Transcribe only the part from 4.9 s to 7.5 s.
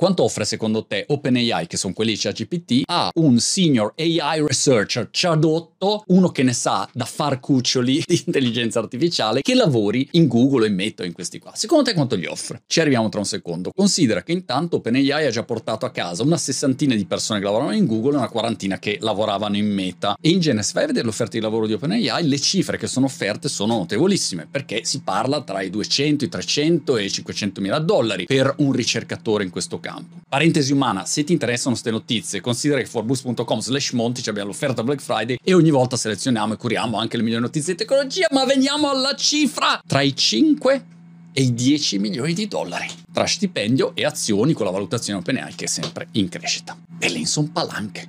ciadotto, uno che ne sa da far